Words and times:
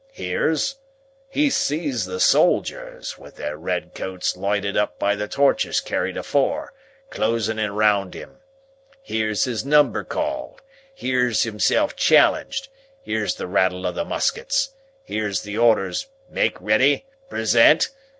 Hears? 0.13 0.77
He 1.29 1.51
sees 1.51 2.05
the 2.05 2.19
soldiers, 2.19 3.19
with 3.19 3.35
their 3.35 3.55
red 3.55 3.93
coats 3.93 4.35
lighted 4.35 4.75
up 4.75 4.97
by 4.97 5.15
the 5.15 5.27
torches 5.27 5.79
carried 5.79 6.17
afore, 6.17 6.73
closing 7.11 7.59
in 7.59 7.73
round 7.73 8.15
him. 8.15 8.39
Hears 9.03 9.43
his 9.43 9.63
number 9.63 10.03
called, 10.03 10.63
hears 10.95 11.43
himself 11.43 11.95
challenged, 11.95 12.67
hears 13.03 13.35
the 13.35 13.45
rattle 13.45 13.85
of 13.85 13.93
the 13.93 14.03
muskets, 14.03 14.71
hears 15.03 15.41
the 15.43 15.59
orders 15.59 16.07
'Make 16.31 16.59
ready! 16.59 17.05
Present! 17.29 17.91